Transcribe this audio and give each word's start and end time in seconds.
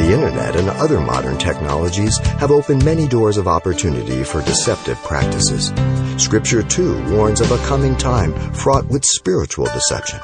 The 0.00 0.14
internet 0.14 0.56
and 0.56 0.70
other 0.70 0.98
modern 0.98 1.36
technologies 1.36 2.16
have 2.40 2.50
opened 2.50 2.86
many 2.86 3.06
doors 3.06 3.36
of 3.36 3.46
opportunity 3.46 4.24
for 4.24 4.40
deceptive 4.40 4.96
practices. 5.02 5.74
Scripture 6.16 6.62
too 6.62 6.94
warns 7.12 7.42
of 7.42 7.52
a 7.52 7.58
coming 7.66 7.94
time 7.98 8.32
fraught 8.54 8.86
with 8.86 9.04
spiritual 9.04 9.66
deception. 9.66 10.18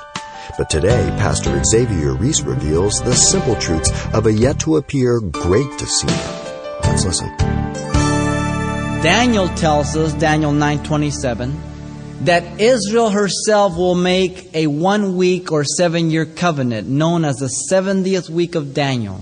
But 0.56 0.70
today, 0.70 1.14
Pastor 1.18 1.62
Xavier 1.62 2.14
Reese 2.14 2.40
reveals 2.40 3.02
the 3.02 3.14
simple 3.14 3.54
truths 3.56 3.90
of 4.14 4.26
a 4.26 4.32
yet 4.32 4.58
to 4.60 4.78
appear 4.78 5.20
great 5.20 5.70
deceiver. 5.76 6.80
Let's 6.84 7.04
listen. 7.04 7.28
Daniel 9.02 9.48
tells 9.56 9.94
us, 9.94 10.14
Daniel 10.14 10.52
9:27, 10.52 11.52
that 12.22 12.58
Israel 12.58 13.10
herself 13.10 13.76
will 13.76 13.94
make 13.94 14.48
a 14.54 14.68
one 14.68 15.18
week 15.18 15.52
or 15.52 15.64
seven 15.64 16.10
year 16.10 16.24
covenant 16.24 16.88
known 16.88 17.26
as 17.26 17.36
the 17.36 17.50
70th 17.70 18.30
week 18.30 18.54
of 18.54 18.72
Daniel. 18.72 19.20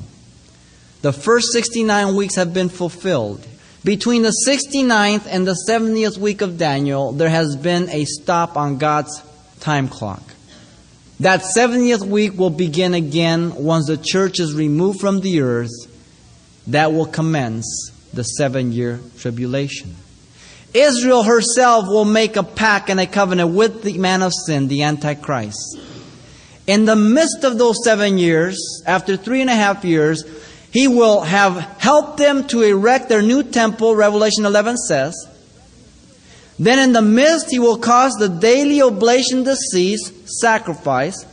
The 1.05 1.13
first 1.13 1.53
69 1.53 2.17
weeks 2.17 2.37
have 2.37 2.55
been 2.55 2.71
fulfilled. 2.71 3.47
Between 3.85 4.23
the 4.23 4.33
69th 4.49 5.27
and 5.29 5.47
the 5.47 5.55
70th 5.69 6.17
week 6.17 6.41
of 6.41 6.57
Daniel, 6.57 7.13
there 7.13 7.29
has 7.29 7.57
been 7.57 7.91
a 7.91 8.07
stop 8.07 8.57
on 8.57 8.79
God's 8.79 9.23
time 9.61 9.89
clock. 9.89 10.23
That 11.21 11.43
70th 11.43 12.07
week 12.07 12.39
will 12.39 12.49
begin 12.49 12.95
again 12.95 13.55
once 13.55 13.87
the 13.87 13.99
church 13.99 14.41
is 14.41 14.55
removed 14.55 14.99
from 14.99 15.21
the 15.21 15.43
earth. 15.43 15.75
That 16.69 16.95
will 16.95 17.05
commence 17.05 17.93
the 18.15 18.23
seven 18.23 18.73
year 18.73 18.99
tribulation. 19.19 19.97
Israel 20.73 21.23
herself 21.23 21.85
will 21.87 22.07
make 22.07 22.37
a 22.37 22.43
pact 22.43 22.89
and 22.89 22.99
a 22.99 23.07
covenant 23.07 23.53
with 23.53 23.83
the 23.83 23.99
man 23.99 24.23
of 24.23 24.33
sin, 24.33 24.69
the 24.69 24.85
Antichrist. 24.85 25.79
In 26.67 26.87
the 26.87 26.97
midst 26.97 27.45
of 27.45 27.59
those 27.59 27.85
seven 27.85 28.17
years, 28.17 28.83
after 28.87 29.19
three 29.19 29.43
and 29.43 29.51
a 29.51 29.55
half 29.55 29.85
years, 29.85 30.25
he 30.75 30.89
will 30.89 31.21
have 31.21 31.57
helped 31.79 32.19
them 32.19 32.49
to 32.49 32.63
erect 32.63 33.09
their 33.09 33.23
new 33.23 33.45
temple, 33.45 33.95
Revelation 33.95 34.45
11 34.45 34.77
says. 34.77 35.15
Then 36.59 36.81
in 36.81 36.93
the 36.93 37.01
midst, 37.01 37.53
he 37.53 37.61
will 37.61 37.79
cause 37.79 38.15
the 38.15 38.29
daily 38.29 38.83
oblation 38.83 39.45
to 39.45 39.55
cease, 39.55 40.11
sacrifice, 40.41 41.25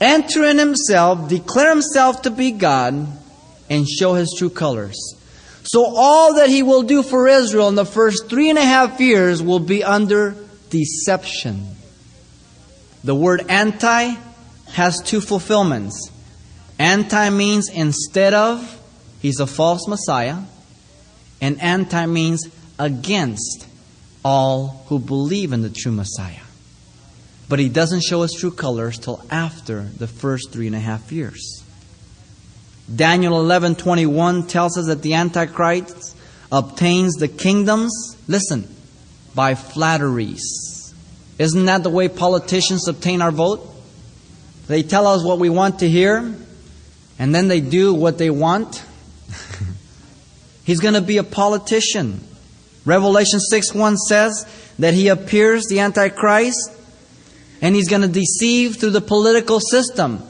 enter 0.00 0.42
in 0.44 0.56
himself, 0.56 1.28
declare 1.28 1.68
himself 1.68 2.22
to 2.22 2.30
be 2.30 2.50
God, 2.50 3.06
and 3.68 3.86
show 3.86 4.14
his 4.14 4.34
true 4.38 4.48
colors. 4.48 5.14
So 5.62 5.84
all 5.84 6.36
that 6.36 6.48
he 6.48 6.62
will 6.62 6.82
do 6.82 7.02
for 7.02 7.28
Israel 7.28 7.68
in 7.68 7.74
the 7.74 7.84
first 7.84 8.30
three 8.30 8.48
and 8.48 8.58
a 8.58 8.64
half 8.64 9.00
years 9.00 9.42
will 9.42 9.60
be 9.60 9.84
under 9.84 10.34
deception. 10.70 11.76
The 13.04 13.14
word 13.14 13.44
anti 13.50 14.16
has 14.72 15.02
two 15.02 15.20
fulfillments. 15.20 16.10
Anti 16.80 17.28
means 17.28 17.68
instead 17.68 18.32
of, 18.32 18.80
he's 19.20 19.38
a 19.38 19.46
false 19.46 19.86
Messiah. 19.86 20.38
And 21.42 21.60
anti 21.60 22.06
means 22.06 22.48
against 22.78 23.66
all 24.24 24.82
who 24.88 24.98
believe 24.98 25.52
in 25.52 25.60
the 25.60 25.68
true 25.68 25.92
Messiah. 25.92 26.40
But 27.50 27.58
he 27.58 27.68
doesn't 27.68 28.02
show 28.02 28.22
his 28.22 28.32
true 28.32 28.50
colors 28.50 28.98
till 28.98 29.22
after 29.30 29.82
the 29.82 30.06
first 30.06 30.52
three 30.52 30.66
and 30.66 30.74
a 30.74 30.80
half 30.80 31.12
years. 31.12 31.62
Daniel 32.94 33.34
11:21 33.34 34.46
tells 34.46 34.78
us 34.78 34.86
that 34.86 35.02
the 35.02 35.12
antichrist 35.12 36.16
obtains 36.50 37.16
the 37.16 37.28
kingdoms, 37.28 37.92
listen, 38.26 38.66
by 39.34 39.54
flatteries. 39.54 40.94
Isn't 41.38 41.66
that 41.66 41.82
the 41.82 41.90
way 41.90 42.08
politicians 42.08 42.88
obtain 42.88 43.20
our 43.20 43.32
vote? 43.32 43.66
They 44.66 44.82
tell 44.82 45.06
us 45.06 45.22
what 45.22 45.38
we 45.38 45.50
want 45.50 45.80
to 45.80 45.88
hear 45.88 46.34
and 47.20 47.34
then 47.34 47.48
they 47.48 47.60
do 47.60 47.92
what 47.92 48.16
they 48.16 48.30
want. 48.30 48.82
He's 50.64 50.80
going 50.80 50.94
to 50.94 51.02
be 51.02 51.18
a 51.18 51.22
politician. 51.22 52.24
Revelation 52.86 53.40
6:1 53.52 53.96
says 53.98 54.46
that 54.78 54.94
he 54.94 55.08
appears 55.08 55.66
the 55.66 55.80
antichrist 55.80 56.72
and 57.60 57.74
he's 57.74 57.90
going 57.90 58.00
to 58.00 58.08
deceive 58.08 58.76
through 58.76 58.90
the 58.90 59.02
political 59.02 59.60
system. 59.60 60.22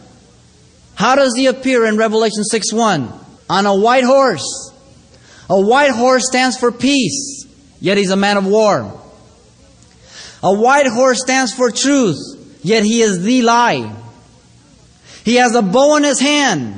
How 0.97 1.15
does 1.15 1.33
he 1.37 1.47
appear 1.47 1.87
in 1.87 1.97
Revelation 1.97 2.43
6 2.43 2.73
1? 2.73 3.13
On 3.49 3.67
a 3.67 3.77
white 3.77 4.03
horse. 4.03 4.73
A 5.49 5.61
white 5.61 5.93
horse 5.93 6.27
stands 6.27 6.57
for 6.57 6.73
peace, 6.73 7.47
yet 7.79 7.99
he's 7.99 8.11
a 8.11 8.17
man 8.17 8.37
of 8.37 8.47
war. 8.47 9.01
A 10.43 10.53
white 10.53 10.89
horse 10.89 11.21
stands 11.23 11.55
for 11.55 11.71
truth, 11.71 12.19
yet 12.63 12.83
he 12.83 13.01
is 13.03 13.23
the 13.23 13.43
lie. 13.43 13.95
He 15.31 15.37
has 15.37 15.55
a 15.55 15.63
bow 15.63 15.95
in 15.95 16.03
his 16.03 16.19
hand, 16.19 16.75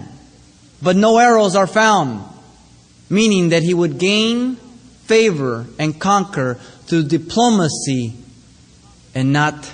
but 0.83 0.95
no 0.95 1.17
arrows 1.17 1.57
are 1.57 1.67
found, 1.67 2.23
meaning 3.09 3.49
that 3.49 3.63
he 3.63 3.73
would 3.73 3.97
gain 3.97 4.57
favor 5.07 5.65
and 5.79 5.99
conquer 5.99 6.57
through 6.83 7.05
diplomacy 7.05 8.13
and 9.15 9.33
not 9.33 9.73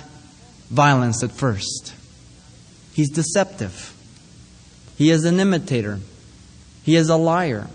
violence 0.69 1.21
at 1.23 1.31
first. 1.33 1.93
He's 2.93 3.09
deceptive. 3.09 3.93
He 4.97 5.09
is 5.09 5.25
an 5.25 5.41
imitator. 5.41 5.99
He 6.81 6.95
is 6.95 7.09
a 7.09 7.17
liar. 7.17 7.67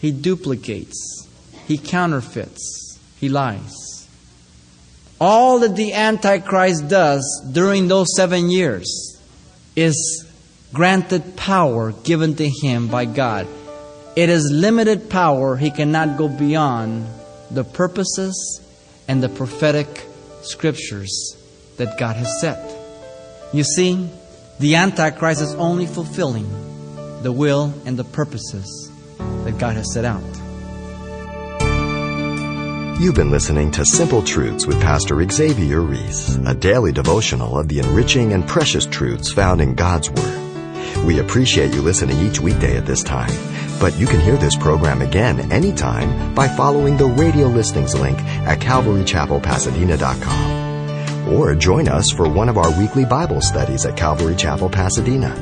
He 0.00 0.10
duplicates. 0.10 1.28
He 1.68 1.78
counterfeits. 1.78 2.98
He 3.20 3.28
lies. 3.28 4.08
All 5.20 5.60
that 5.60 5.76
the 5.76 5.92
Antichrist 5.92 6.88
does 6.88 7.22
during 7.52 7.86
those 7.86 8.16
seven 8.16 8.50
years 8.50 9.16
is 9.76 10.26
granted 10.72 11.36
power 11.36 11.92
given 11.92 12.34
to 12.36 12.48
him 12.48 12.88
by 12.88 13.04
God. 13.04 13.46
It 14.16 14.28
is 14.28 14.50
limited 14.50 15.10
power. 15.10 15.56
He 15.56 15.70
cannot 15.70 16.18
go 16.18 16.28
beyond 16.28 17.06
the 17.50 17.64
purposes 17.64 18.60
and 19.08 19.22
the 19.22 19.28
prophetic 19.28 20.06
scriptures 20.42 21.36
that 21.76 21.98
God 21.98 22.16
has 22.16 22.40
set. 22.40 22.76
You 23.52 23.64
see, 23.64 24.08
the 24.58 24.76
Antichrist 24.76 25.40
is 25.40 25.54
only 25.54 25.86
fulfilling 25.86 26.48
the 27.22 27.32
will 27.32 27.74
and 27.86 27.96
the 27.96 28.04
purposes 28.04 28.90
that 29.18 29.58
God 29.58 29.76
has 29.76 29.92
set 29.92 30.04
out. 30.04 30.22
You've 33.00 33.14
been 33.14 33.30
listening 33.30 33.70
to 33.72 33.84
Simple 33.86 34.22
Truths 34.22 34.66
with 34.66 34.78
Pastor 34.82 35.26
Xavier 35.26 35.80
Reese, 35.80 36.36
a 36.46 36.54
daily 36.54 36.92
devotional 36.92 37.58
of 37.58 37.68
the 37.68 37.78
enriching 37.78 38.34
and 38.34 38.46
precious 38.46 38.84
truths 38.84 39.32
found 39.32 39.62
in 39.62 39.74
God's 39.74 40.10
Word. 40.10 40.39
We 41.04 41.18
appreciate 41.18 41.74
you 41.74 41.82
listening 41.82 42.18
each 42.18 42.40
weekday 42.40 42.76
at 42.76 42.86
this 42.86 43.02
time, 43.02 43.32
but 43.80 43.98
you 43.98 44.06
can 44.06 44.20
hear 44.20 44.36
this 44.36 44.56
program 44.56 45.02
again 45.02 45.52
anytime 45.52 46.34
by 46.34 46.48
following 46.48 46.96
the 46.96 47.06
radio 47.06 47.46
listings 47.46 47.94
link 47.94 48.18
at 48.18 48.58
calvarychapelpasadena.com 48.60 50.60
or 51.28 51.54
join 51.54 51.86
us 51.88 52.10
for 52.10 52.28
one 52.28 52.48
of 52.48 52.58
our 52.58 52.76
weekly 52.78 53.04
Bible 53.04 53.40
studies 53.40 53.86
at 53.86 53.96
Calvary 53.96 54.34
Chapel, 54.36 54.68
Pasadena, 54.68 55.32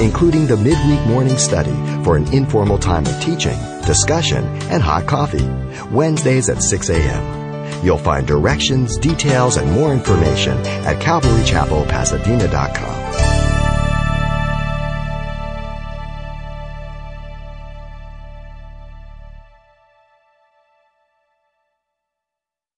including 0.00 0.46
the 0.46 0.56
midweek 0.56 1.04
morning 1.06 1.36
study 1.38 1.74
for 2.04 2.16
an 2.16 2.32
informal 2.32 2.78
time 2.78 3.04
of 3.06 3.20
teaching, 3.22 3.58
discussion, 3.82 4.44
and 4.70 4.82
hot 4.82 5.06
coffee, 5.06 5.46
Wednesdays 5.90 6.48
at 6.48 6.62
6 6.62 6.88
a.m. 6.90 7.84
You'll 7.84 7.98
find 7.98 8.26
directions, 8.26 8.96
details, 8.98 9.56
and 9.56 9.70
more 9.72 9.92
information 9.92 10.58
at 10.84 11.00
calvarychapelpasadena.com. 11.00 13.27